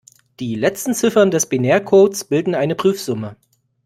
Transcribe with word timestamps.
Die 0.39 0.55
letzten 0.55 0.95
Ziffern 0.95 1.29
des 1.29 1.45
Binärcodes 1.45 2.23
bilden 2.23 2.55
eine 2.55 2.73
Prüfsumme. 2.73 3.35